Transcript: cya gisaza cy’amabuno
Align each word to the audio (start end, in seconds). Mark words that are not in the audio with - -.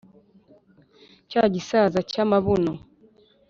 cya 1.29 1.43
gisaza 1.53 1.99
cy’amabuno 2.09 2.73